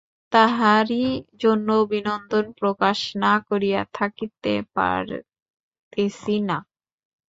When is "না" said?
3.23-3.33, 6.49-6.57